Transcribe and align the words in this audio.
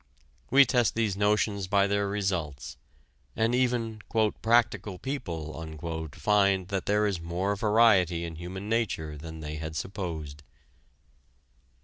We 0.49 0.65
test 0.65 0.95
these 0.95 1.15
notions 1.15 1.67
by 1.67 1.85
their 1.85 2.07
results, 2.07 2.75
and 3.35 3.53
even 3.53 4.01
"practical 4.41 4.97
people" 4.97 6.09
find 6.13 6.67
that 6.69 6.87
there 6.87 7.05
is 7.05 7.21
more 7.21 7.55
variety 7.55 8.25
in 8.25 8.37
human 8.37 8.67
nature 8.67 9.15
than 9.15 9.41
they 9.41 9.57
had 9.57 9.75
supposed. 9.75 10.41